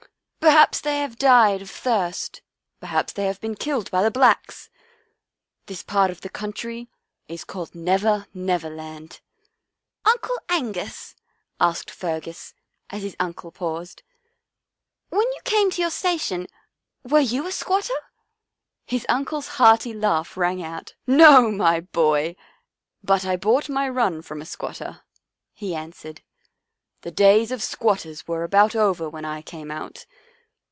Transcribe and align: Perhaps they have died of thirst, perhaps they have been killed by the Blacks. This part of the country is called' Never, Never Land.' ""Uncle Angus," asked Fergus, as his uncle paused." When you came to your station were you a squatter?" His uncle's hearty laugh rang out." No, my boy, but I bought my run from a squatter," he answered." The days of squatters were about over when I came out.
Perhaps 0.41 0.81
they 0.81 0.99
have 0.99 1.19
died 1.19 1.61
of 1.61 1.69
thirst, 1.69 2.41
perhaps 2.79 3.13
they 3.13 3.25
have 3.27 3.39
been 3.39 3.53
killed 3.53 3.91
by 3.91 4.01
the 4.01 4.09
Blacks. 4.09 4.71
This 5.67 5.83
part 5.83 6.09
of 6.09 6.21
the 6.21 6.29
country 6.29 6.89
is 7.27 7.43
called' 7.43 7.75
Never, 7.75 8.25
Never 8.33 8.69
Land.' 8.71 9.21
""Uncle 10.11 10.37
Angus," 10.49 11.15
asked 11.59 11.91
Fergus, 11.91 12.55
as 12.89 13.03
his 13.03 13.15
uncle 13.19 13.51
paused." 13.51 14.01
When 15.11 15.21
you 15.31 15.39
came 15.43 15.69
to 15.71 15.81
your 15.81 15.91
station 15.91 16.47
were 17.03 17.19
you 17.19 17.45
a 17.45 17.51
squatter?" 17.51 17.93
His 18.85 19.05
uncle's 19.07 19.47
hearty 19.47 19.93
laugh 19.93 20.35
rang 20.35 20.61
out." 20.63 20.95
No, 21.05 21.51
my 21.51 21.81
boy, 21.81 22.35
but 23.03 23.25
I 23.25 23.35
bought 23.35 23.69
my 23.69 23.87
run 23.87 24.23
from 24.23 24.41
a 24.41 24.45
squatter," 24.47 25.01
he 25.53 25.75
answered." 25.75 26.23
The 27.03 27.11
days 27.11 27.51
of 27.51 27.61
squatters 27.61 28.27
were 28.27 28.43
about 28.43 28.75
over 28.75 29.07
when 29.07 29.23
I 29.23 29.43
came 29.43 29.69
out. 29.69 30.07